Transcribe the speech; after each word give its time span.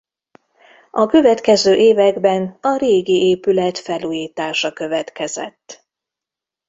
A 0.91 1.05
következő 1.05 1.75
években 1.75 2.57
a 2.61 2.77
régi 2.77 3.29
épület 3.29 3.79
felújítása 3.79 4.73
következett. 4.73 5.85